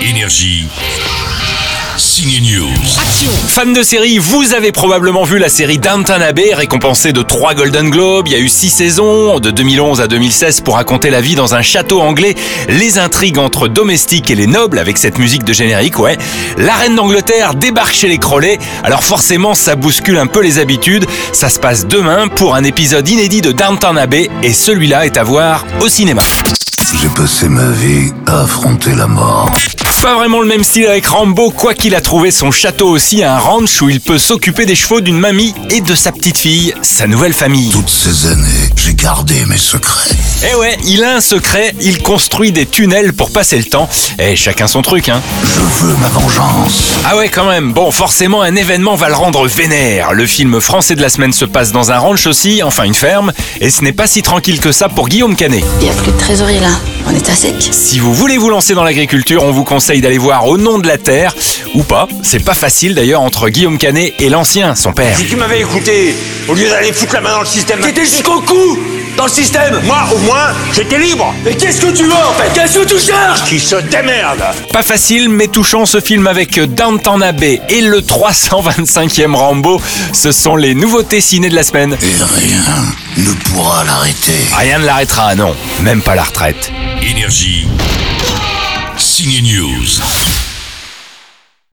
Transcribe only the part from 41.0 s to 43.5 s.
a un secret, il construit des tunnels pour